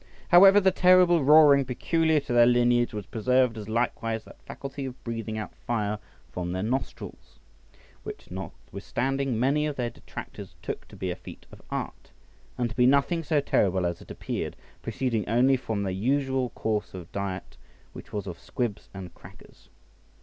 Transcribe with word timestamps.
However, 0.29 0.59
the 0.59 0.71
terrible 0.71 1.23
roaring 1.23 1.63
peculiar 1.63 2.19
to 2.21 2.33
their 2.33 2.47
lineage 2.47 2.91
was 2.91 3.05
preserved, 3.05 3.55
as 3.55 3.69
likewise 3.69 4.23
that 4.23 4.41
faculty 4.41 4.85
of 4.85 5.03
breathing 5.03 5.37
out 5.37 5.53
fire 5.53 5.99
from 6.31 6.53
their 6.53 6.63
nostrils; 6.63 7.37
which 8.01 8.31
notwithstanding 8.31 9.39
many 9.39 9.67
of 9.67 9.75
their 9.75 9.91
detractors 9.91 10.55
took 10.63 10.87
to 10.87 10.95
be 10.95 11.11
a 11.11 11.15
feat 11.15 11.45
of 11.51 11.61
art, 11.69 12.09
and 12.57 12.71
to 12.71 12.75
be 12.75 12.87
nothing 12.87 13.23
so 13.23 13.39
terrible 13.41 13.85
as 13.85 14.01
it 14.01 14.09
appeared, 14.09 14.55
proceeding 14.81 15.29
only 15.29 15.55
from 15.55 15.83
their 15.83 15.93
usual 15.93 16.49
course 16.49 16.95
of 16.95 17.11
diet, 17.11 17.57
which 17.93 18.11
was 18.11 18.25
of 18.25 18.39
squibs 18.39 18.89
and 18.95 19.13
crackers. 19.13 19.69